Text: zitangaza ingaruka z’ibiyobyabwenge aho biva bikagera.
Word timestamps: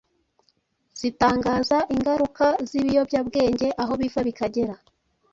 zitangaza 0.99 1.77
ingaruka 1.93 2.45
z’ibiyobyabwenge 2.69 3.67
aho 3.81 3.93
biva 4.01 4.21
bikagera. 4.27 4.73